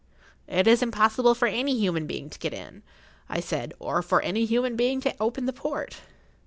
[0.47, 2.81] "It is impossible for any human being to get in,"
[3.29, 5.97] I said, "or for any human being to open the port."